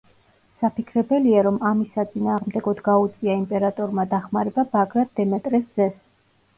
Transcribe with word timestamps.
საფიქრებელია, 0.61 1.43
რომ 1.49 1.59
ამის 1.73 1.91
საწინააღმდეგოდ 1.99 2.83
გაუწია 2.89 3.39
იმპერატორმა 3.45 4.09
დახმარება 4.19 4.69
ბაგრატ 4.77 5.17
დემეტრეს 5.23 5.75
ძეს. 5.81 5.99